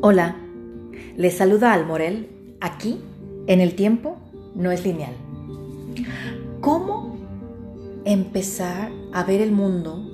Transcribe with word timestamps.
Hola, 0.00 0.36
les 1.16 1.36
saluda 1.36 1.72
Al 1.72 1.84
Morel. 1.84 2.30
Aquí, 2.60 3.00
en 3.48 3.60
el 3.60 3.74
tiempo, 3.74 4.16
no 4.54 4.70
es 4.70 4.84
lineal. 4.84 5.12
¿Cómo 6.60 7.16
empezar 8.04 8.92
a 9.12 9.24
ver 9.24 9.40
el 9.40 9.50
mundo? 9.50 10.08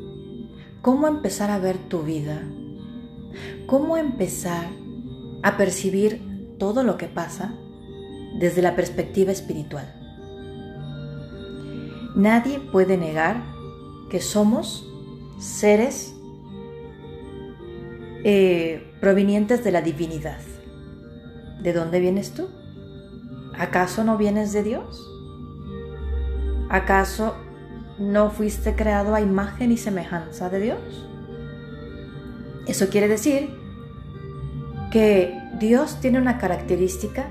¿Cómo 0.80 1.06
empezar 1.06 1.50
a 1.50 1.59
ver 1.59 1.77
tu 1.77 2.02
vida? 2.02 2.41
¿Cómo 3.66 3.98
empezar 3.98 4.68
a 5.42 5.59
percibir 5.59 6.56
todo 6.59 6.82
lo 6.82 6.96
que 6.96 7.09
pasa 7.09 7.55
desde 8.38 8.62
la 8.62 8.77
perspectiva 8.77 9.32
espiritual? 9.32 9.95
Nadie 12.16 12.59
puede 12.59 12.96
negar 12.96 13.45
que 14.09 14.23
somos 14.23 14.91
seres 15.38 16.13
eh, 18.24 18.95
provenientes 19.01 19.62
de 19.62 19.70
la 19.70 19.83
divinidad. 19.83 20.41
¿De 21.62 21.74
dónde 21.74 22.01
vienes 22.01 22.33
tú? 22.33 22.48
¿Acaso 23.56 24.02
no 24.02 24.16
vienes 24.16 24.52
de 24.52 24.62
Dios? 24.62 25.10
¿Acaso 26.70 27.34
no 27.98 28.30
fuiste 28.30 28.74
creado 28.74 29.14
a 29.14 29.20
imagen 29.20 29.73
y 29.73 29.77
semejanza 29.77 30.48
de 30.48 30.60
Dios? 30.60 31.06
Eso 32.66 32.88
quiere 32.88 33.09
decir 33.09 33.50
que 34.91 35.38
Dios 35.59 36.00
tiene 36.00 36.19
una 36.19 36.38
característica, 36.38 37.27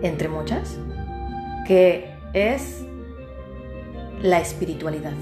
entre 0.00 0.28
muchas, 0.28 0.78
que 1.66 2.14
es 2.32 2.84
la 4.22 4.40
espiritualidad. 4.40 5.12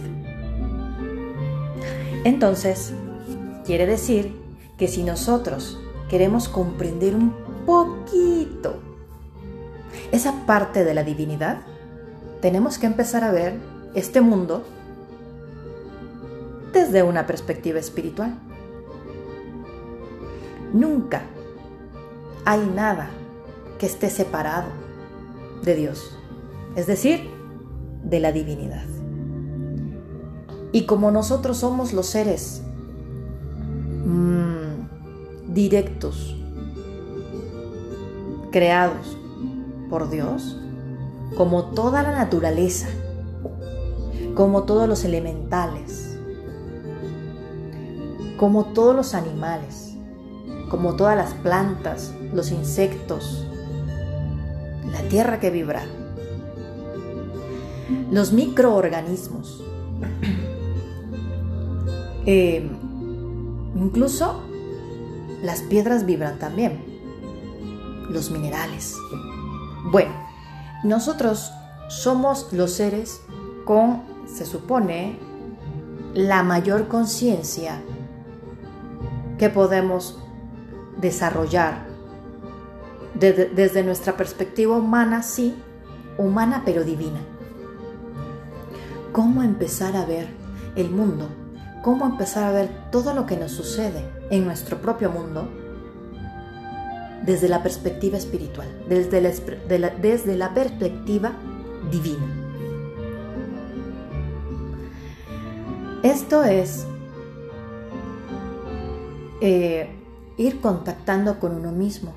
Entonces, 2.24 2.95
quiere 3.65 3.87
decir 3.87 4.41
que 4.83 4.88
si 4.88 5.05
nosotros 5.05 5.79
queremos 6.11 6.49
comprender 6.49 7.15
un 7.15 7.33
poquito 7.65 8.80
esa 10.11 10.45
parte 10.45 10.83
de 10.83 10.93
la 10.93 11.05
divinidad, 11.05 11.61
tenemos 12.41 12.79
que 12.79 12.87
empezar 12.87 13.23
a 13.23 13.30
ver 13.30 13.61
este 13.95 14.21
mundo 14.21 14.65
desde 16.73 17.05
una 17.05 17.29
perspectiva 17.29 17.79
espiritual. 17.79 18.35
Nunca 20.73 21.27
hay 22.45 22.67
nada 22.67 23.11
que 23.79 23.87
esté 23.87 24.11
separado 24.11 24.67
de 25.63 25.77
Dios, 25.77 26.19
es 26.74 26.89
decir, 26.89 27.30
de 28.02 28.19
la 28.19 28.33
divinidad. 28.33 28.87
Y 30.73 30.87
como 30.87 31.13
nosotros 31.13 31.59
somos 31.59 31.93
los 31.93 32.07
seres 32.07 32.63
directos, 35.53 36.35
creados 38.51 39.17
por 39.91 40.11
Dios, 40.11 40.59
como 41.37 41.67
toda 41.67 42.03
la 42.03 42.13
naturaleza, 42.13 42.89
como 44.35 44.63
todos 44.63 44.89
los 44.89 45.05
elementales, 45.05 46.19
como 48.39 48.67
todos 48.67 48.97
los 48.97 49.15
animales, 49.15 49.95
como 50.71 50.97
todas 50.97 51.17
las 51.17 51.35
plantas, 51.35 52.15
los 52.33 52.51
insectos, 52.51 53.47
la 54.91 55.03
tierra 55.09 55.39
que 55.39 55.51
vibra, 55.51 55.83
los 58.11 58.33
microorganismos, 58.33 59.63
eh, 62.27 62.71
incluso 63.75 64.52
las 65.43 65.62
piedras 65.62 66.06
vibran 66.06 66.39
también, 66.39 66.83
los 68.09 68.31
minerales. 68.31 68.97
Bueno, 69.91 70.12
nosotros 70.84 71.53
somos 71.89 72.53
los 72.53 72.72
seres 72.72 73.21
con, 73.65 74.03
se 74.27 74.47
supone, 74.47 75.19
la 76.15 76.43
mayor 76.43 76.89
conciencia 76.89 77.81
que 79.39 79.49
podemos 79.49 80.19
desarrollar 80.99 81.87
desde, 83.15 83.83
nuestra 83.83 84.17
perspectiva 84.17 84.77
humana, 84.77 85.22
sí, 85.22 85.55
humana 86.19 86.62
pero 86.65 86.84
divina. 86.84 87.21
¿Cómo 89.12 89.43
empezar 89.43 89.97
a 89.97 90.06
ver 90.06 90.28
el 90.77 90.91
mundo 90.91 91.28
cómo 91.83 92.06
empezar 92.06 92.44
a 92.44 92.53
ver 92.53 92.71
todo 92.91 93.12
lo 93.12 93.27
que 93.27 93.37
nos 93.37 93.53
sucede 93.53 94.09
en 94.32 94.47
nuestro 94.47 94.78
propio 94.78 95.10
mundo 95.10 95.47
desde 97.25 97.48
la 97.48 97.62
perspectiva 97.62 98.16
espiritual, 98.16 98.66
desde 98.88 99.20
la, 99.78 99.91
desde 99.91 100.37
la 100.37 100.54
perspectiva 100.54 101.32
divina. 101.91 102.26
Esto 106.03 106.43
es 106.43 106.87
eh, 109.43 109.88
ir 110.38 110.60
contactando 110.60 111.38
con 111.38 111.54
uno 111.54 111.70
mismo. 111.70 112.14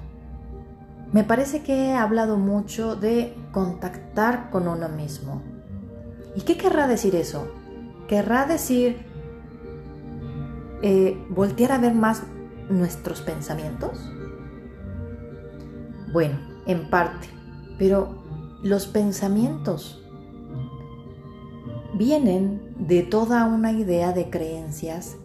Me 1.12 1.26
parece 1.26 1.64
que 1.64 1.88
he 1.88 1.94
hablado 1.94 2.38
mucho 2.38 2.96
de 2.96 3.36
contactar 3.52 4.50
con 4.52 4.70
uno 4.70 4.88
mismo. 4.88 5.44
¿Y 6.34 6.42
qué 6.42 6.58
querrá 6.58 6.88
decir 6.88 7.14
eso? 7.16 7.48
Querrá 8.08 8.46
decir 8.46 9.05
eh, 10.82 11.18
voltear 11.30 11.72
a 11.72 11.78
ver 11.78 11.94
más 11.94 12.24
nuestros 12.70 13.22
pensamientos? 13.22 14.12
Bueno, 16.12 16.40
en 16.66 16.90
parte, 16.90 17.28
pero 17.78 18.24
los 18.64 18.88
pensamientos 18.88 20.02
vienen 21.98 22.76
de 22.78 23.04
toda 23.04 23.46
una 23.46 23.72
idea 23.72 24.12
de 24.12 24.30
creencias 24.30 25.16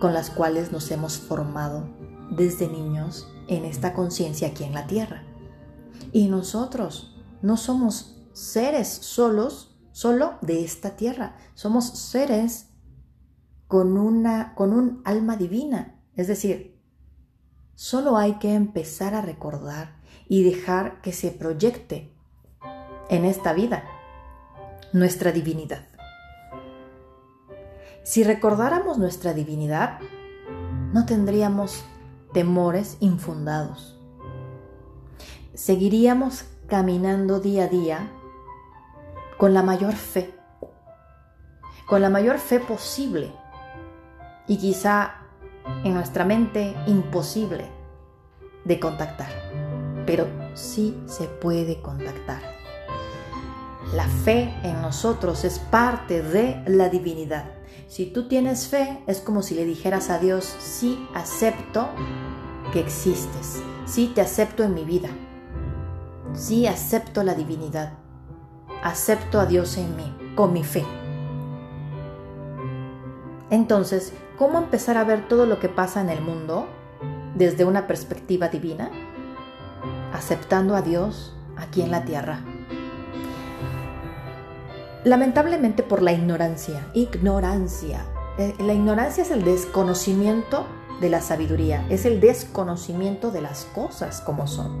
con 0.00 0.12
las 0.12 0.30
cuales 0.30 0.72
nos 0.72 0.90
hemos 0.90 1.18
formado 1.18 1.88
desde 2.30 2.68
niños 2.68 3.28
en 3.48 3.64
esta 3.64 3.92
conciencia 3.94 4.48
aquí 4.48 4.64
en 4.64 4.74
la 4.74 4.86
Tierra. 4.86 5.22
Y 6.12 6.28
nosotros 6.28 7.16
no 7.42 7.56
somos 7.56 8.22
seres 8.32 8.88
solos, 8.88 9.76
solo 9.92 10.34
de 10.42 10.64
esta 10.64 10.96
Tierra, 10.96 11.36
somos 11.54 11.86
seres 11.86 12.73
con, 13.68 13.96
una, 13.96 14.54
con 14.54 14.72
un 14.72 15.02
alma 15.04 15.36
divina. 15.36 16.00
Es 16.16 16.28
decir, 16.28 16.80
solo 17.74 18.16
hay 18.16 18.34
que 18.34 18.54
empezar 18.54 19.14
a 19.14 19.22
recordar 19.22 19.96
y 20.28 20.42
dejar 20.42 21.00
que 21.00 21.12
se 21.12 21.30
proyecte 21.30 22.12
en 23.08 23.24
esta 23.24 23.52
vida 23.52 23.84
nuestra 24.92 25.32
divinidad. 25.32 25.86
Si 28.02 28.22
recordáramos 28.22 28.98
nuestra 28.98 29.32
divinidad, 29.32 29.98
no 30.92 31.06
tendríamos 31.06 31.84
temores 32.32 32.96
infundados. 33.00 33.98
Seguiríamos 35.54 36.44
caminando 36.66 37.40
día 37.40 37.64
a 37.64 37.68
día 37.68 38.10
con 39.38 39.54
la 39.54 39.62
mayor 39.62 39.94
fe, 39.94 40.34
con 41.86 42.02
la 42.02 42.10
mayor 42.10 42.38
fe 42.38 42.60
posible 42.60 43.32
y 44.46 44.58
quizá 44.58 45.14
en 45.84 45.94
nuestra 45.94 46.24
mente 46.24 46.74
imposible 46.86 47.68
de 48.64 48.80
contactar, 48.80 49.30
pero 50.06 50.26
sí 50.54 50.98
se 51.06 51.24
puede 51.24 51.80
contactar. 51.80 52.40
La 53.92 54.08
fe 54.08 54.52
en 54.62 54.80
nosotros 54.82 55.44
es 55.44 55.58
parte 55.58 56.22
de 56.22 56.62
la 56.66 56.88
divinidad. 56.88 57.44
Si 57.86 58.06
tú 58.06 58.28
tienes 58.28 58.66
fe, 58.66 59.02
es 59.06 59.20
como 59.20 59.42
si 59.42 59.54
le 59.54 59.64
dijeras 59.64 60.10
a 60.10 60.18
Dios, 60.18 60.44
sí 60.44 61.06
acepto 61.14 61.88
que 62.72 62.80
existes, 62.80 63.62
sí 63.84 64.10
te 64.14 64.20
acepto 64.20 64.64
en 64.64 64.74
mi 64.74 64.84
vida, 64.84 65.10
sí 66.32 66.66
acepto 66.66 67.22
la 67.22 67.34
divinidad, 67.34 67.92
acepto 68.82 69.38
a 69.38 69.46
Dios 69.46 69.76
en 69.76 69.94
mí, 69.96 70.16
con 70.34 70.52
mi 70.52 70.64
fe. 70.64 70.84
Entonces, 73.54 74.12
¿cómo 74.36 74.58
empezar 74.58 74.98
a 74.98 75.04
ver 75.04 75.28
todo 75.28 75.46
lo 75.46 75.60
que 75.60 75.68
pasa 75.68 76.00
en 76.00 76.08
el 76.08 76.20
mundo 76.20 76.66
desde 77.36 77.64
una 77.64 77.86
perspectiva 77.86 78.48
divina? 78.48 78.90
Aceptando 80.12 80.74
a 80.74 80.82
Dios 80.82 81.36
aquí 81.56 81.80
en 81.80 81.92
la 81.92 82.04
tierra. 82.04 82.40
Lamentablemente 85.04 85.84
por 85.84 86.02
la 86.02 86.10
ignorancia, 86.12 86.84
ignorancia. 86.94 88.04
Eh, 88.38 88.56
la 88.58 88.72
ignorancia 88.72 89.22
es 89.22 89.30
el 89.30 89.44
desconocimiento 89.44 90.66
de 91.00 91.10
la 91.10 91.20
sabiduría, 91.20 91.86
es 91.90 92.06
el 92.06 92.20
desconocimiento 92.20 93.30
de 93.30 93.42
las 93.42 93.66
cosas 93.66 94.20
como 94.20 94.48
son. 94.48 94.72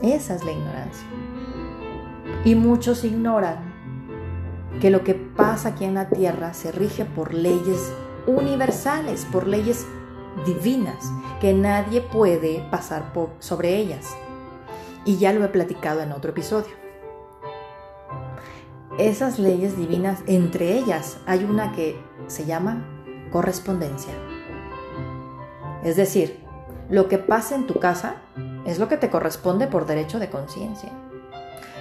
Esa 0.00 0.34
es 0.34 0.46
la 0.46 0.52
ignorancia. 0.52 1.06
Y 2.46 2.54
muchos 2.54 3.04
ignoran 3.04 3.67
que 4.80 4.90
lo 4.90 5.02
que 5.04 5.14
pasa 5.14 5.70
aquí 5.70 5.84
en 5.84 5.94
la 5.94 6.08
tierra 6.08 6.54
se 6.54 6.72
rige 6.72 7.04
por 7.04 7.34
leyes 7.34 7.92
universales, 8.26 9.26
por 9.30 9.46
leyes 9.46 9.86
divinas 10.44 11.10
que 11.40 11.52
nadie 11.52 12.00
puede 12.00 12.66
pasar 12.70 13.12
por, 13.12 13.30
sobre 13.38 13.76
ellas. 13.76 14.16
Y 15.04 15.16
ya 15.16 15.32
lo 15.32 15.44
he 15.44 15.48
platicado 15.48 16.02
en 16.02 16.12
otro 16.12 16.30
episodio. 16.30 16.72
Esas 18.98 19.38
leyes 19.38 19.76
divinas, 19.76 20.20
entre 20.26 20.76
ellas 20.76 21.18
hay 21.26 21.44
una 21.44 21.72
que 21.72 22.00
se 22.26 22.44
llama 22.44 22.84
correspondencia. 23.30 24.12
Es 25.84 25.96
decir, 25.96 26.40
lo 26.90 27.08
que 27.08 27.18
pasa 27.18 27.54
en 27.54 27.66
tu 27.66 27.74
casa 27.74 28.16
es 28.64 28.78
lo 28.78 28.88
que 28.88 28.96
te 28.96 29.08
corresponde 29.08 29.66
por 29.66 29.86
derecho 29.86 30.18
de 30.18 30.30
conciencia. 30.30 30.90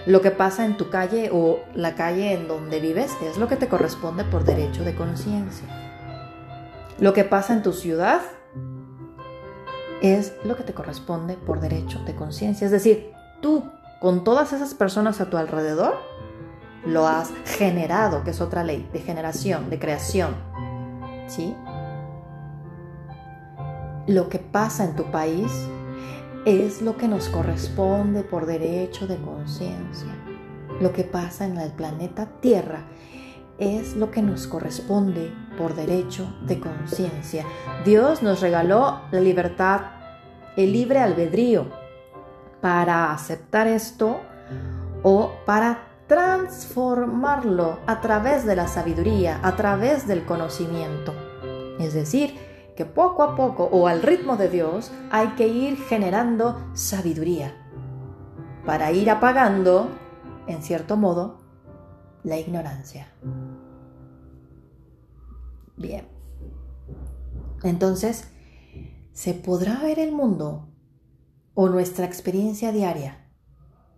Lo 0.07 0.21
que 0.21 0.31
pasa 0.31 0.63
en 0.63 0.77
tu 0.77 0.89
calle 0.89 1.31
o 1.33 1.59
la 1.75 1.93
calle 1.95 2.31
en 2.31 2.47
donde 2.47 2.79
vives 2.79 3.11
es 3.21 3.37
lo 3.37 3.49
que 3.49 3.57
te 3.57 3.67
corresponde 3.67 4.23
por 4.23 4.45
derecho 4.45 4.85
de 4.85 4.95
conciencia. 4.95 5.67
Lo 6.97 7.11
que 7.11 7.25
pasa 7.25 7.51
en 7.51 7.61
tu 7.61 7.73
ciudad 7.73 8.21
es 10.01 10.33
lo 10.45 10.55
que 10.55 10.63
te 10.63 10.73
corresponde 10.73 11.33
por 11.33 11.59
derecho 11.59 11.99
de 12.05 12.15
conciencia. 12.15 12.63
Es 12.63 12.71
decir, 12.71 13.11
tú, 13.41 13.65
con 13.99 14.23
todas 14.23 14.53
esas 14.53 14.73
personas 14.73 15.19
a 15.19 15.29
tu 15.29 15.35
alrededor, 15.35 15.97
lo 16.85 17.05
has 17.05 17.33
generado, 17.43 18.23
que 18.23 18.29
es 18.29 18.39
otra 18.39 18.63
ley 18.63 18.89
de 18.93 18.99
generación, 18.99 19.69
de 19.69 19.77
creación. 19.77 20.37
¿Sí? 21.27 21.53
Lo 24.07 24.29
que 24.29 24.39
pasa 24.39 24.85
en 24.85 24.95
tu 24.95 25.11
país 25.11 25.51
es 26.45 26.81
lo 26.81 26.97
que 26.97 27.07
nos 27.07 27.29
corresponde 27.29 28.23
por 28.23 28.45
derecho 28.45 29.07
de 29.07 29.17
conciencia. 29.17 30.15
Lo 30.79 30.93
que 30.93 31.03
pasa 31.03 31.45
en 31.45 31.57
el 31.57 31.71
planeta 31.71 32.27
Tierra 32.39 32.85
es 33.57 33.95
lo 33.95 34.11
que 34.11 34.21
nos 34.21 34.47
corresponde 34.47 35.33
por 35.57 35.75
derecho 35.75 36.31
de 36.45 36.59
conciencia. 36.59 37.45
Dios 37.83 38.21
nos 38.21 38.41
regaló 38.41 39.01
la 39.11 39.19
libertad, 39.19 39.81
el 40.55 40.71
libre 40.71 40.99
albedrío 40.99 41.65
para 42.61 43.11
aceptar 43.11 43.67
esto 43.67 44.19
o 45.03 45.31
para 45.45 45.87
transformarlo 46.07 47.79
a 47.85 47.99
través 47.99 48.45
de 48.45 48.55
la 48.55 48.67
sabiduría, 48.67 49.39
a 49.43 49.55
través 49.55 50.07
del 50.07 50.25
conocimiento. 50.25 51.13
Es 51.79 51.93
decir, 51.93 52.46
que 52.77 52.85
poco 52.85 53.23
a 53.23 53.35
poco 53.35 53.63
o 53.65 53.87
al 53.87 54.03
ritmo 54.03 54.37
de 54.37 54.49
Dios 54.49 54.91
hay 55.09 55.29
que 55.29 55.47
ir 55.47 55.77
generando 55.77 56.69
sabiduría 56.73 57.55
para 58.65 58.91
ir 58.91 59.09
apagando, 59.09 59.89
en 60.45 60.61
cierto 60.61 60.95
modo, 60.95 61.39
la 62.23 62.37
ignorancia. 62.37 63.07
Bien. 65.75 66.07
Entonces, 67.63 68.27
¿se 69.11 69.33
podrá 69.33 69.79
ver 69.79 69.97
el 69.97 70.11
mundo 70.11 70.69
o 71.55 71.69
nuestra 71.69 72.05
experiencia 72.05 72.71
diaria 72.71 73.25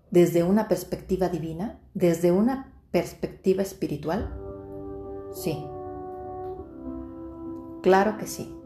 desde 0.09 0.43
una 0.43 0.69
perspectiva 0.69 1.27
divina, 1.27 1.81
desde 1.93 2.31
una 2.31 2.81
perspectiva 2.91 3.61
espiritual? 3.61 4.33
Sí. 5.33 5.65
Claro 7.81 8.17
que 8.17 8.27
sí. 8.27 8.58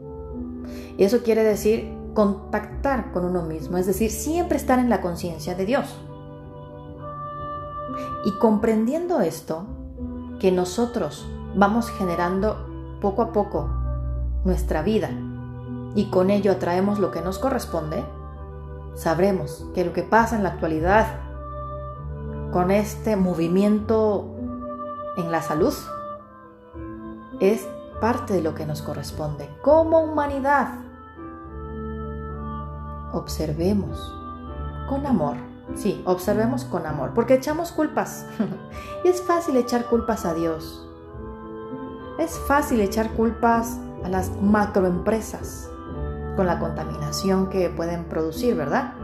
Y 0.96 1.04
eso 1.04 1.22
quiere 1.22 1.42
decir 1.42 1.92
contactar 2.14 3.12
con 3.12 3.24
uno 3.24 3.42
mismo, 3.42 3.76
es 3.76 3.86
decir, 3.86 4.10
siempre 4.10 4.56
estar 4.56 4.78
en 4.78 4.88
la 4.88 5.00
conciencia 5.00 5.54
de 5.54 5.66
Dios. 5.66 5.96
Y 8.24 8.32
comprendiendo 8.38 9.20
esto, 9.20 9.66
que 10.38 10.52
nosotros 10.52 11.28
vamos 11.54 11.90
generando 11.90 12.98
poco 13.00 13.22
a 13.22 13.32
poco 13.32 13.68
nuestra 14.44 14.82
vida 14.82 15.10
y 15.94 16.10
con 16.10 16.30
ello 16.30 16.52
atraemos 16.52 16.98
lo 16.98 17.10
que 17.10 17.20
nos 17.20 17.38
corresponde, 17.38 18.04
sabremos 18.94 19.66
que 19.74 19.84
lo 19.84 19.92
que 19.92 20.02
pasa 20.02 20.36
en 20.36 20.42
la 20.42 20.50
actualidad 20.50 21.06
con 22.52 22.70
este 22.70 23.16
movimiento 23.16 24.34
en 25.16 25.30
la 25.30 25.42
salud 25.42 25.74
es 27.40 27.66
parte 28.00 28.34
de 28.34 28.42
lo 28.42 28.54
que 28.54 28.66
nos 28.66 28.82
corresponde 28.82 29.48
como 29.62 30.00
humanidad. 30.00 30.74
Observemos 33.12 34.14
con 34.88 35.06
amor. 35.06 35.36
Sí, 35.74 36.02
observemos 36.04 36.64
con 36.64 36.86
amor, 36.86 37.12
porque 37.14 37.34
echamos 37.34 37.72
culpas. 37.72 38.26
y 39.04 39.08
es 39.08 39.22
fácil 39.22 39.56
echar 39.56 39.86
culpas 39.86 40.26
a 40.26 40.34
Dios. 40.34 40.86
Es 42.18 42.38
fácil 42.46 42.80
echar 42.80 43.10
culpas 43.12 43.78
a 44.04 44.08
las 44.08 44.30
macroempresas 44.40 45.70
con 46.36 46.46
la 46.46 46.58
contaminación 46.58 47.48
que 47.48 47.70
pueden 47.70 48.04
producir, 48.04 48.54
¿verdad? 48.54 48.94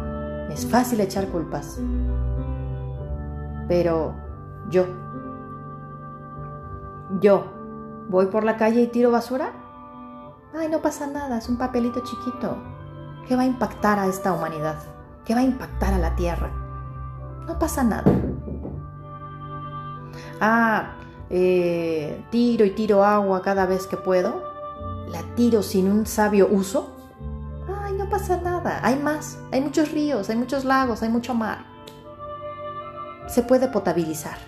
Es 0.51 0.67
fácil 0.67 1.01
echar 1.01 1.29
culpas. 1.29 1.79
Pero 3.69 4.15
yo, 4.69 4.85
yo 7.21 7.60
¿Voy 8.11 8.27
por 8.27 8.43
la 8.43 8.57
calle 8.57 8.81
y 8.81 8.87
tiro 8.89 9.13
basura? 9.13 9.53
Ay, 10.53 10.69
no 10.69 10.83
pasa 10.83 11.07
nada, 11.07 11.39
es 11.39 11.49
un 11.49 11.57
papelito 11.57 12.01
chiquito. 12.01 12.57
¿Qué 13.29 13.37
va 13.37 13.43
a 13.43 13.47
impactar 13.47 14.01
a 14.01 14.09
esta 14.09 14.33
humanidad? 14.33 14.79
¿Qué 15.25 15.33
va 15.33 15.43
a 15.43 15.45
impactar 15.45 15.95
a 15.95 15.99
la 15.99 16.17
Tierra? 16.17 16.51
No 17.47 17.57
pasa 17.57 17.85
nada. 17.85 18.13
Ah, 20.41 20.97
eh, 21.31 22.25
tiro 22.33 22.65
y 22.65 22.71
tiro 22.71 23.05
agua 23.05 23.43
cada 23.43 23.65
vez 23.65 23.87
que 23.87 23.97
puedo. 23.97 24.43
La 25.07 25.23
tiro 25.37 25.63
sin 25.63 25.89
un 25.89 26.05
sabio 26.05 26.49
uso. 26.51 26.91
Ay, 27.85 27.95
no 27.95 28.09
pasa 28.09 28.39
nada. 28.39 28.81
Hay 28.83 28.99
más. 28.99 29.39
Hay 29.53 29.61
muchos 29.61 29.93
ríos, 29.93 30.31
hay 30.31 30.37
muchos 30.37 30.65
lagos, 30.65 31.05
hay 31.05 31.11
mucho 31.11 31.33
mar. 31.33 31.65
Se 33.29 33.45
puede 33.45 33.69
potabilizar. 33.69 34.39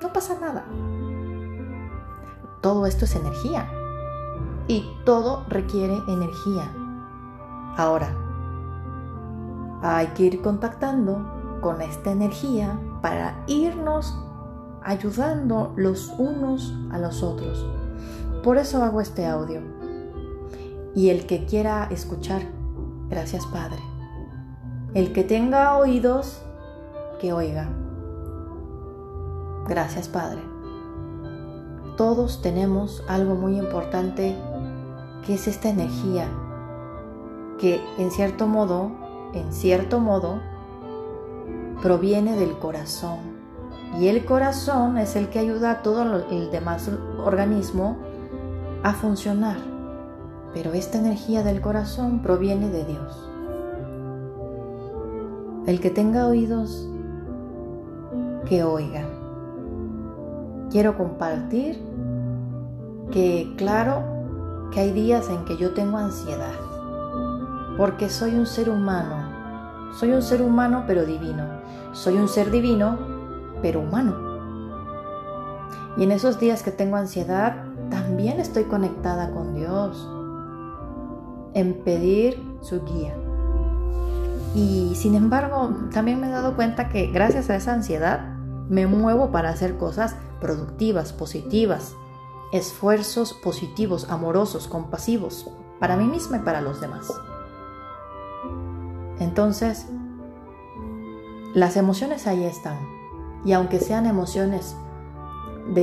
No 0.00 0.12
pasa 0.12 0.38
nada. 0.40 0.64
Todo 2.60 2.84
esto 2.84 3.06
es 3.06 3.16
energía. 3.16 3.70
Y 4.68 4.84
todo 5.04 5.44
requiere 5.48 6.00
energía. 6.06 6.70
Ahora, 7.76 8.14
hay 9.82 10.08
que 10.08 10.24
ir 10.24 10.42
contactando 10.42 11.58
con 11.60 11.80
esta 11.80 12.10
energía 12.12 12.78
para 13.00 13.42
irnos 13.46 14.16
ayudando 14.82 15.72
los 15.76 16.12
unos 16.18 16.74
a 16.90 16.98
los 16.98 17.22
otros. 17.22 17.66
Por 18.42 18.58
eso 18.58 18.82
hago 18.82 19.00
este 19.00 19.26
audio. 19.26 19.62
Y 20.94 21.08
el 21.08 21.26
que 21.26 21.46
quiera 21.46 21.84
escuchar, 21.90 22.42
gracias 23.08 23.46
Padre. 23.46 23.80
El 24.92 25.12
que 25.12 25.24
tenga 25.24 25.76
oídos, 25.76 26.42
que 27.20 27.32
oiga. 27.32 27.68
Gracias 29.66 30.08
Padre 30.08 30.59
todos 32.00 32.40
tenemos 32.40 33.04
algo 33.08 33.34
muy 33.34 33.58
importante 33.58 34.34
que 35.26 35.34
es 35.34 35.46
esta 35.46 35.68
energía 35.68 36.26
que 37.58 37.78
en 37.98 38.10
cierto 38.10 38.46
modo, 38.46 38.90
en 39.34 39.52
cierto 39.52 40.00
modo, 40.00 40.40
proviene 41.82 42.38
del 42.38 42.56
corazón. 42.56 43.18
Y 44.00 44.06
el 44.06 44.24
corazón 44.24 44.96
es 44.96 45.14
el 45.14 45.28
que 45.28 45.40
ayuda 45.40 45.72
a 45.72 45.82
todo 45.82 46.24
el 46.30 46.50
demás 46.50 46.90
organismo 47.22 47.98
a 48.82 48.94
funcionar. 48.94 49.58
Pero 50.54 50.72
esta 50.72 50.96
energía 50.96 51.42
del 51.42 51.60
corazón 51.60 52.22
proviene 52.22 52.70
de 52.70 52.86
Dios. 52.86 53.30
El 55.66 55.82
que 55.82 55.90
tenga 55.90 56.28
oídos, 56.28 56.88
que 58.48 58.64
oiga. 58.64 59.19
Quiero 60.70 60.96
compartir 60.96 61.82
que 63.10 63.52
claro 63.56 64.04
que 64.70 64.78
hay 64.78 64.92
días 64.92 65.28
en 65.28 65.44
que 65.44 65.56
yo 65.56 65.74
tengo 65.74 65.98
ansiedad, 65.98 66.54
porque 67.76 68.08
soy 68.08 68.36
un 68.36 68.46
ser 68.46 68.70
humano, 68.70 69.92
soy 69.98 70.12
un 70.12 70.22
ser 70.22 70.42
humano 70.42 70.84
pero 70.86 71.04
divino, 71.04 71.42
soy 71.92 72.18
un 72.18 72.28
ser 72.28 72.52
divino 72.52 72.98
pero 73.60 73.80
humano. 73.80 74.14
Y 75.96 76.04
en 76.04 76.12
esos 76.12 76.38
días 76.38 76.62
que 76.62 76.70
tengo 76.70 76.94
ansiedad, 76.94 77.64
también 77.90 78.38
estoy 78.38 78.64
conectada 78.64 79.32
con 79.32 79.56
Dios, 79.56 80.08
en 81.52 81.82
pedir 81.82 82.40
su 82.60 82.84
guía. 82.84 83.16
Y 84.54 84.92
sin 84.94 85.16
embargo, 85.16 85.74
también 85.92 86.20
me 86.20 86.28
he 86.28 86.30
dado 86.30 86.54
cuenta 86.54 86.88
que 86.88 87.08
gracias 87.08 87.50
a 87.50 87.56
esa 87.56 87.72
ansiedad 87.72 88.36
me 88.68 88.86
muevo 88.86 89.32
para 89.32 89.50
hacer 89.50 89.76
cosas 89.76 90.14
productivas, 90.40 91.12
positivas, 91.12 91.94
esfuerzos 92.52 93.32
positivos, 93.32 94.08
amorosos, 94.10 94.66
compasivos, 94.66 95.48
para 95.78 95.96
mí 95.96 96.04
misma 96.04 96.38
y 96.38 96.40
para 96.40 96.60
los 96.60 96.80
demás. 96.80 97.10
Entonces, 99.18 99.86
las 101.54 101.76
emociones 101.76 102.26
ahí 102.26 102.44
están. 102.44 102.78
Y 103.44 103.52
aunque 103.52 103.78
sean 103.78 104.06
emociones 104.06 104.76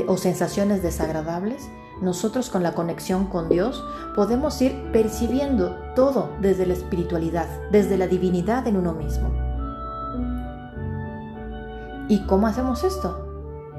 o 0.07 0.17
sensaciones 0.17 0.83
desagradables, 0.83 1.69
nosotros 2.01 2.49
con 2.49 2.61
la 2.61 2.73
conexión 2.73 3.25
con 3.25 3.49
Dios 3.49 3.83
podemos 4.15 4.61
ir 4.61 4.91
percibiendo 4.91 5.75
todo 5.95 6.29
desde 6.41 6.65
la 6.65 6.73
espiritualidad, 6.73 7.47
desde 7.71 7.97
la 7.97 8.07
divinidad 8.07 8.67
en 8.67 8.77
uno 8.77 8.93
mismo. 8.93 9.29
¿Y 12.07 12.25
cómo 12.27 12.47
hacemos 12.47 12.83
esto? 12.83 13.26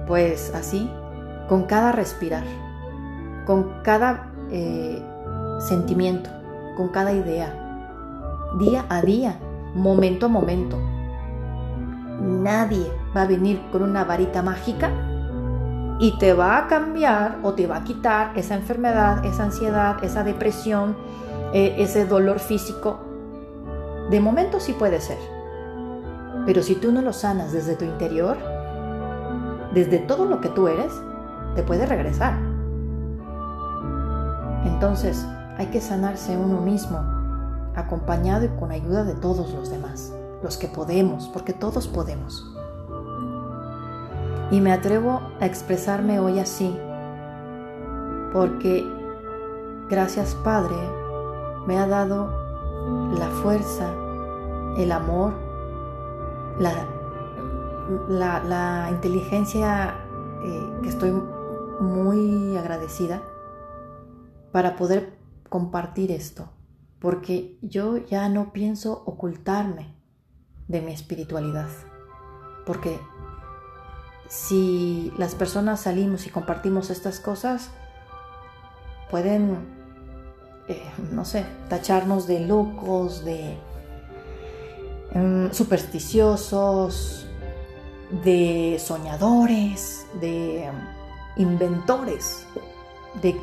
Pues 0.08 0.54
así, 0.54 0.90
con 1.48 1.64
cada 1.64 1.92
respirar, 1.92 2.44
con 3.46 3.82
cada 3.84 4.32
eh, 4.50 5.02
sentimiento, 5.60 6.30
con 6.78 6.88
cada 6.88 7.12
idea, 7.12 7.54
día 8.58 8.86
a 8.88 9.02
día, 9.02 9.38
momento 9.74 10.26
a 10.26 10.28
momento. 10.30 10.78
Nadie 12.20 12.90
va 13.14 13.22
a 13.22 13.26
venir 13.26 13.60
con 13.70 13.82
una 13.82 14.04
varita 14.04 14.42
mágica 14.42 14.90
y 16.00 16.16
te 16.18 16.32
va 16.32 16.56
a 16.56 16.66
cambiar 16.68 17.38
o 17.42 17.52
te 17.52 17.66
va 17.66 17.76
a 17.76 17.84
quitar 17.84 18.32
esa 18.34 18.54
enfermedad, 18.54 19.24
esa 19.26 19.44
ansiedad, 19.44 20.02
esa 20.02 20.24
depresión, 20.24 20.96
eh, 21.52 21.74
ese 21.78 22.06
dolor 22.06 22.38
físico. 22.38 22.98
De 24.10 24.20
momento 24.20 24.58
sí 24.58 24.72
puede 24.72 25.02
ser. 25.02 25.18
Pero 26.46 26.62
si 26.62 26.76
tú 26.76 26.92
no 26.92 27.02
lo 27.02 27.12
sanas 27.12 27.52
desde 27.52 27.76
tu 27.76 27.84
interior, 27.84 28.57
desde 29.72 29.98
todo 29.98 30.24
lo 30.24 30.40
que 30.40 30.48
tú 30.48 30.68
eres, 30.68 30.92
te 31.54 31.62
puede 31.62 31.86
regresar. 31.86 32.38
Entonces 34.64 35.26
hay 35.56 35.66
que 35.66 35.80
sanarse 35.80 36.36
uno 36.36 36.60
mismo, 36.60 36.98
acompañado 37.74 38.44
y 38.44 38.48
con 38.48 38.70
ayuda 38.70 39.04
de 39.04 39.14
todos 39.14 39.52
los 39.52 39.70
demás, 39.70 40.12
los 40.42 40.56
que 40.56 40.68
podemos, 40.68 41.28
porque 41.28 41.52
todos 41.52 41.88
podemos. 41.88 42.54
Y 44.50 44.60
me 44.60 44.72
atrevo 44.72 45.20
a 45.40 45.46
expresarme 45.46 46.20
hoy 46.20 46.38
así, 46.38 46.76
porque 48.32 48.86
gracias 49.90 50.34
Padre 50.36 50.76
me 51.66 51.78
ha 51.78 51.86
dado 51.86 52.30
la 53.18 53.28
fuerza, 53.42 53.90
el 54.76 54.92
amor, 54.92 55.32
la, 56.58 56.72
la, 58.08 58.88
inteligencia 58.90 59.96
eh, 60.44 60.80
que 60.82 60.88
estoy 60.88 61.12
muy 61.80 62.56
agradecida 62.56 63.22
para 64.52 64.76
poder 64.76 65.18
compartir 65.48 66.10
esto, 66.10 66.50
porque 66.98 67.58
yo 67.62 67.96
ya 67.96 68.28
no 68.28 68.52
pienso 68.52 69.02
ocultarme 69.06 69.94
de 70.66 70.82
mi 70.82 70.92
espiritualidad, 70.92 71.68
porque 72.66 72.98
si 74.28 75.12
las 75.16 75.34
personas 75.34 75.80
salimos 75.80 76.26
y 76.26 76.30
compartimos 76.30 76.90
estas 76.90 77.20
cosas, 77.20 77.70
pueden, 79.10 79.56
eh, 80.68 80.82
no 81.12 81.24
sé, 81.24 81.46
tacharnos 81.68 82.26
de 82.26 82.40
locos, 82.40 83.24
de 83.24 83.56
em, 85.12 85.50
supersticiosos, 85.52 87.27
de 88.24 88.76
soñadores, 88.78 90.06
de 90.20 90.64
em, 90.64 90.74
inventores, 91.36 92.46
de, 93.22 93.36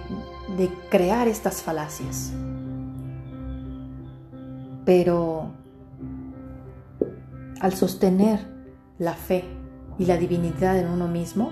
de 0.57 0.69
crear 0.89 1.27
estas 1.27 1.61
falacias. 1.61 2.31
Pero 4.85 5.51
al 7.59 7.73
sostener 7.73 8.39
la 8.99 9.13
fe 9.13 9.43
y 9.97 10.05
la 10.05 10.17
divinidad 10.17 10.77
en 10.77 10.87
uno 10.87 11.07
mismo 11.07 11.51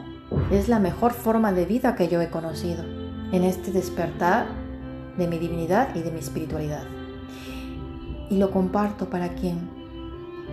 es 0.51 0.67
la 0.67 0.79
mejor 0.79 1.13
forma 1.13 1.51
de 1.51 1.65
vida 1.65 1.95
que 1.95 2.07
yo 2.07 2.21
he 2.21 2.29
conocido 2.29 2.83
en 3.31 3.43
este 3.43 3.71
despertar 3.71 4.47
de 5.17 5.27
mi 5.27 5.37
divinidad 5.37 5.95
y 5.95 6.01
de 6.01 6.11
mi 6.11 6.19
espiritualidad. 6.19 6.83
Y 8.29 8.37
lo 8.37 8.51
comparto 8.51 9.09
para 9.09 9.29
quien 9.29 9.69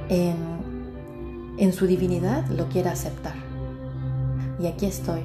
en, 0.09 0.37
en 1.61 1.73
su 1.73 1.87
divinidad 1.87 2.49
lo 2.49 2.69
quiera 2.69 2.91
aceptar. 2.93 3.35
Y 4.59 4.67
aquí 4.67 4.87
estoy. 4.87 5.21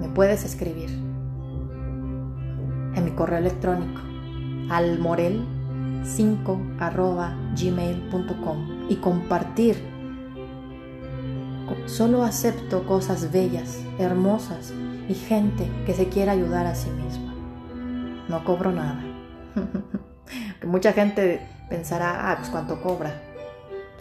Me 0.00 0.08
puedes 0.08 0.44
escribir 0.44 0.88
en 2.94 3.04
mi 3.04 3.10
correo 3.10 3.38
electrónico 3.38 4.00
almorel5 4.68 7.56
gmail.com 7.56 8.86
y 8.88 8.96
compartir 8.96 9.92
Solo 11.86 12.22
acepto 12.22 12.86
cosas 12.86 13.32
bellas, 13.32 13.80
hermosas 13.98 14.72
y 15.08 15.14
gente 15.14 15.68
que 15.86 15.94
se 15.94 16.08
quiera 16.08 16.32
ayudar 16.32 16.66
a 16.66 16.74
sí 16.74 16.90
misma. 16.90 17.34
No 18.28 18.44
cobro 18.44 18.72
nada. 18.72 19.02
Mucha 20.66 20.92
gente 20.92 21.40
pensará, 21.68 22.30
ah, 22.30 22.36
pues 22.36 22.50
cuánto 22.50 22.80
cobra. 22.80 23.31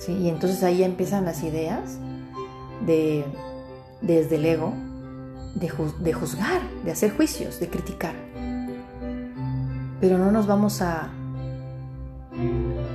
Y 0.07 0.29
entonces 0.29 0.63
ahí 0.63 0.83
empiezan 0.83 1.25
las 1.25 1.43
ideas 1.43 1.99
de, 2.85 3.25
desde 4.01 4.35
el 4.35 4.45
ego, 4.45 4.73
de, 5.55 5.71
de 5.99 6.13
juzgar, 6.13 6.61
de 6.83 6.91
hacer 6.91 7.15
juicios, 7.15 7.59
de 7.59 7.69
criticar. 7.69 8.15
Pero 9.99 10.17
no 10.17 10.31
nos 10.31 10.47
vamos 10.47 10.81
a, 10.81 11.09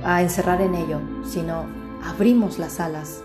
a 0.03 0.21
encerrar 0.21 0.61
en 0.61 0.75
ello, 0.75 0.99
sino 1.25 1.65
abrimos 2.03 2.59
las 2.59 2.79
alas 2.79 3.21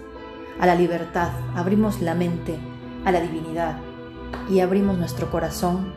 a 0.60 0.66
la 0.66 0.74
libertad, 0.74 1.30
abrimos 1.56 2.00
la 2.00 2.14
mente 2.14 2.58
a 3.04 3.10
la 3.10 3.20
divinidad 3.20 3.78
y 4.48 4.60
abrimos 4.60 4.98
nuestro 4.98 5.30
corazón 5.30 5.92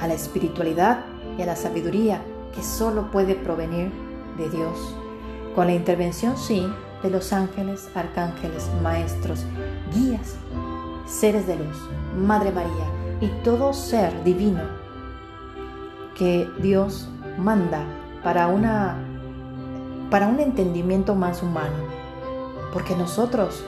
a 0.00 0.08
la 0.08 0.14
espiritualidad 0.14 1.04
y 1.38 1.42
a 1.42 1.46
la 1.46 1.56
sabiduría 1.56 2.22
que 2.54 2.62
solo 2.62 3.10
puede 3.10 3.34
provenir 3.34 3.90
de 4.36 4.48
Dios, 4.50 4.96
con 5.54 5.66
la 5.66 5.74
intervención, 5.74 6.36
sí, 6.36 6.66
de 7.02 7.10
los 7.10 7.32
ángeles, 7.32 7.88
arcángeles, 7.94 8.70
maestros, 8.82 9.44
guías, 9.94 10.36
seres 11.06 11.46
de 11.46 11.56
luz, 11.56 11.76
Madre 12.16 12.52
María 12.52 12.86
y 13.20 13.28
todo 13.42 13.72
ser 13.72 14.24
divino 14.24 14.62
que 16.16 16.48
Dios 16.60 17.08
manda 17.38 17.84
para 18.22 18.48
una 18.48 18.96
para 20.10 20.26
un 20.26 20.40
entendimiento 20.40 21.14
más 21.14 21.42
humano, 21.42 21.74
porque 22.74 22.94
nosotros 22.94 23.64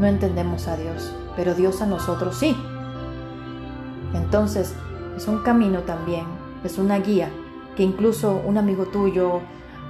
no 0.00 0.06
entendemos 0.06 0.66
a 0.66 0.78
Dios, 0.78 1.14
pero 1.36 1.54
Dios 1.54 1.82
a 1.82 1.86
nosotros 1.86 2.38
sí. 2.38 2.56
Entonces, 4.14 4.74
es 5.14 5.28
un 5.28 5.42
camino 5.42 5.80
también, 5.80 6.24
es 6.64 6.78
una 6.78 6.98
guía 7.00 7.28
que 7.76 7.82
incluso 7.82 8.40
un 8.46 8.56
amigo 8.56 8.86
tuyo, 8.86 9.40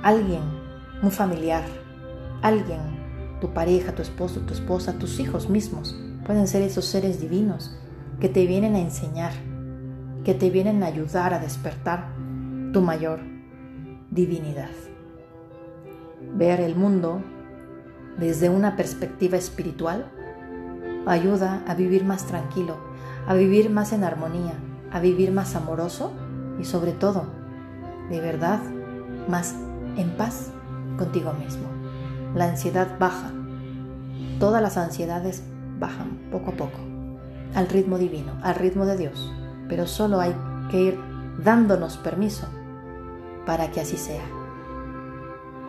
alguien, 0.02 0.42
un 1.00 1.12
familiar, 1.12 1.62
alguien, 2.42 2.80
tu 3.40 3.52
pareja, 3.54 3.94
tu 3.94 4.02
esposo, 4.02 4.40
tu 4.40 4.52
esposa, 4.52 4.98
tus 4.98 5.18
hijos 5.20 5.48
mismos, 5.48 5.98
pueden 6.26 6.46
ser 6.46 6.62
esos 6.62 6.84
seres 6.84 7.20
divinos 7.20 7.76
que 8.20 8.28
te 8.28 8.46
vienen 8.46 8.74
a 8.74 8.80
enseñar, 8.80 9.32
que 10.24 10.34
te 10.34 10.50
vienen 10.50 10.82
a 10.82 10.86
ayudar 10.86 11.34
a 11.34 11.38
despertar 11.38 12.08
tu 12.72 12.80
mayor 12.80 13.20
divinidad. 14.10 14.70
Ver 16.36 16.60
el 16.60 16.76
mundo 16.76 17.22
desde 18.18 18.48
una 18.48 18.76
perspectiva 18.76 19.36
espiritual 19.36 20.10
ayuda 21.06 21.64
a 21.66 21.74
vivir 21.74 22.04
más 22.04 22.26
tranquilo, 22.26 22.76
a 23.26 23.34
vivir 23.34 23.70
más 23.70 23.92
en 23.92 24.04
armonía, 24.04 24.54
a 24.92 25.00
vivir 25.00 25.32
más 25.32 25.56
amoroso 25.56 26.12
y 26.60 26.64
sobre 26.64 26.92
todo, 26.92 27.24
de 28.10 28.20
verdad, 28.20 28.60
más 29.28 29.54
en 29.96 30.10
paz 30.16 30.50
contigo 30.96 31.32
mismo. 31.32 31.71
La 32.34 32.46
ansiedad 32.46 32.98
baja. 32.98 33.30
Todas 34.38 34.62
las 34.62 34.76
ansiedades 34.76 35.42
bajan 35.78 36.18
poco 36.30 36.52
a 36.52 36.54
poco, 36.54 36.78
al 37.54 37.68
ritmo 37.68 37.98
divino, 37.98 38.32
al 38.42 38.54
ritmo 38.54 38.86
de 38.86 38.96
Dios. 38.96 39.32
Pero 39.68 39.86
solo 39.86 40.20
hay 40.20 40.34
que 40.70 40.80
ir 40.80 40.98
dándonos 41.42 41.96
permiso 41.98 42.46
para 43.46 43.70
que 43.70 43.80
así 43.80 43.96
sea. 43.96 44.24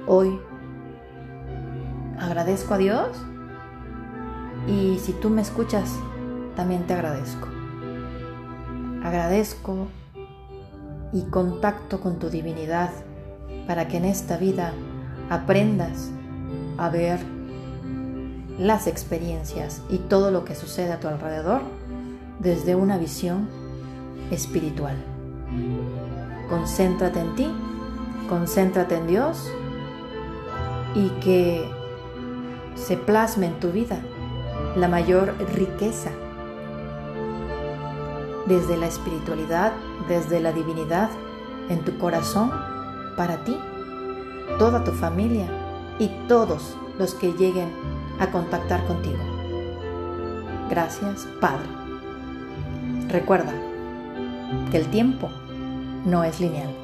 Hoy 0.07 0.39
agradezco 2.19 2.73
a 2.73 2.77
Dios 2.77 3.09
y 4.67 4.97
si 4.99 5.13
tú 5.13 5.29
me 5.29 5.41
escuchas, 5.41 5.99
también 6.55 6.85
te 6.87 6.93
agradezco. 6.93 7.47
Agradezco 9.03 9.87
y 11.11 11.23
contacto 11.23 11.99
con 11.99 12.19
tu 12.19 12.29
divinidad 12.29 12.89
para 13.67 13.87
que 13.87 13.97
en 13.97 14.05
esta 14.05 14.37
vida 14.37 14.71
aprendas 15.29 16.11
a 16.77 16.89
ver 16.89 17.19
las 18.57 18.87
experiencias 18.87 19.81
y 19.89 19.97
todo 19.97 20.31
lo 20.31 20.45
que 20.45 20.55
sucede 20.55 20.91
a 20.91 20.99
tu 20.99 21.07
alrededor 21.07 21.61
desde 22.39 22.75
una 22.75 22.97
visión 22.97 23.47
espiritual. 24.31 24.95
Concéntrate 26.49 27.19
en 27.19 27.35
ti, 27.35 27.47
concéntrate 28.29 28.95
en 28.95 29.07
Dios 29.07 29.49
y 30.95 31.09
que 31.21 31.67
se 32.75 32.97
plasme 32.97 33.47
en 33.47 33.59
tu 33.59 33.71
vida 33.71 33.99
la 34.75 34.87
mayor 34.87 35.35
riqueza 35.55 36.11
desde 38.47 38.77
la 38.77 38.87
espiritualidad, 38.87 39.71
desde 40.07 40.41
la 40.41 40.51
divinidad, 40.51 41.09
en 41.69 41.83
tu 41.85 41.97
corazón, 41.97 42.51
para 43.15 43.37
ti, 43.45 43.57
toda 44.59 44.83
tu 44.83 44.91
familia 44.91 45.62
y 45.99 46.09
todos 46.27 46.75
los 46.97 47.13
que 47.15 47.33
lleguen 47.33 47.69
a 48.19 48.31
contactar 48.31 48.85
contigo. 48.85 49.19
Gracias, 50.69 51.27
Padre. 51.39 51.67
Recuerda 53.09 53.53
que 54.71 54.77
el 54.77 54.87
tiempo 54.87 55.29
no 56.05 56.23
es 56.23 56.39
lineal. 56.39 56.82